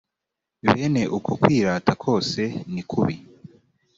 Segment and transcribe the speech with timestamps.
[0.71, 2.41] bene uko kwirata kose
[2.73, 3.15] ni kubi.